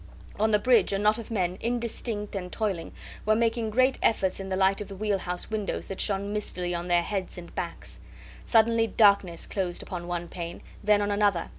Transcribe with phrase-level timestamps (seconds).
[0.39, 2.91] On the bridge a knot of men, indistinct and toiling,
[3.23, 6.87] were making great efforts in the light of the wheelhouse windows that shone mistily on
[6.87, 7.99] their heads and backs.
[8.43, 11.49] Suddenly darkness closed upon one pane, then on another.